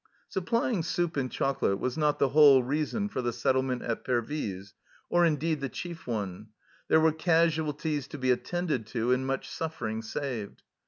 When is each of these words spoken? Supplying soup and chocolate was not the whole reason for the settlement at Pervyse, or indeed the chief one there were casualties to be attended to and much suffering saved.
Supplying 0.29 0.81
soup 0.81 1.15
and 1.15 1.31
chocolate 1.31 1.77
was 1.77 1.95
not 1.95 2.17
the 2.17 2.29
whole 2.29 2.63
reason 2.63 3.07
for 3.07 3.21
the 3.21 3.31
settlement 3.31 3.83
at 3.83 4.03
Pervyse, 4.03 4.73
or 5.11 5.23
indeed 5.23 5.61
the 5.61 5.69
chief 5.69 6.07
one 6.07 6.47
there 6.87 6.99
were 6.99 7.11
casualties 7.11 8.07
to 8.07 8.17
be 8.17 8.31
attended 8.31 8.87
to 8.87 9.11
and 9.13 9.27
much 9.27 9.47
suffering 9.47 10.01
saved. 10.01 10.63